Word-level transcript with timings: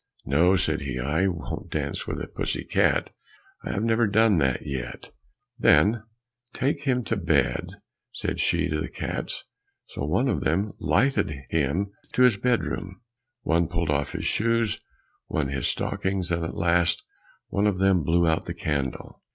"No," 0.25 0.55
said 0.55 0.81
he, 0.81 0.97
"I 0.99 1.27
won't 1.27 1.69
dance 1.69 2.07
with 2.07 2.19
a 2.19 2.25
pussy 2.27 2.63
cat. 2.63 3.11
I 3.63 3.69
have 3.73 3.83
never 3.83 4.07
done 4.07 4.39
that 4.39 4.65
yet." 4.65 5.11
"Then 5.59 6.01
take 6.53 6.85
him 6.85 7.03
to 7.03 7.15
bed," 7.15 7.73
said 8.11 8.39
she 8.39 8.67
to 8.67 8.81
the 8.81 8.89
cats. 8.89 9.43
So 9.85 10.03
one 10.05 10.27
of 10.27 10.41
them 10.41 10.71
lighted 10.79 11.29
him 11.51 11.91
to 12.13 12.23
his 12.23 12.37
bed 12.37 12.63
room, 12.63 13.01
one 13.43 13.67
pulled 13.67 13.89
his 14.07 14.25
shoes 14.25 14.77
off, 14.77 14.81
one 15.27 15.49
his 15.49 15.67
stockings, 15.67 16.31
and 16.31 16.43
at 16.45 16.55
last 16.57 17.03
one 17.49 17.67
of 17.67 17.77
them 17.77 18.01
blew 18.01 18.27
out 18.27 18.45
the 18.45 18.55
candle. 18.55 19.21